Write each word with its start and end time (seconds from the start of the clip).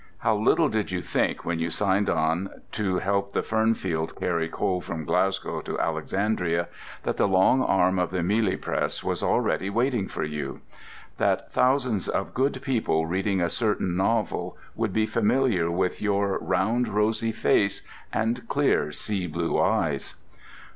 How 0.17 0.35
little 0.35 0.67
did 0.67 0.89
you 0.89 0.99
think, 1.03 1.45
when 1.45 1.59
you 1.59 1.69
signed 1.69 2.09
on 2.09 2.63
to 2.71 2.97
help 2.97 3.33
the 3.33 3.43
Fernfield 3.43 4.15
carry 4.19 4.49
coal 4.49 4.81
from 4.81 5.05
Glasgow 5.05 5.61
to 5.61 5.79
Alexandria, 5.79 6.69
that 7.03 7.17
the 7.17 7.27
long 7.27 7.61
arm 7.61 7.99
of 7.99 8.09
the 8.09 8.23
Miehle 8.23 8.59
press 8.59 9.03
was 9.03 9.21
already 9.21 9.69
waiting 9.69 10.07
for 10.07 10.23
you; 10.23 10.61
that 11.19 11.51
thousands 11.51 12.07
of 12.07 12.33
good 12.33 12.63
people 12.63 13.05
reading 13.05 13.41
a 13.41 13.47
certain 13.51 13.95
novel 13.95 14.57
would 14.75 14.91
be 14.91 15.05
familiar 15.05 15.69
with 15.69 16.01
your 16.01 16.39
"round 16.39 16.87
rosy 16.87 17.31
face 17.31 17.83
and 18.11 18.47
clear 18.47 18.91
sea 18.91 19.27
blue 19.27 19.61
eyes." 19.61 20.15